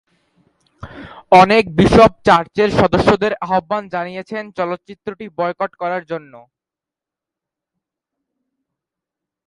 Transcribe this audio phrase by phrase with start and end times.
[1.41, 6.33] অনেক বিশপ চার্চের সদস্যদের আহ্বান জানিয়েছেন চলচ্চিত্রটি বয়কট করার জন্য।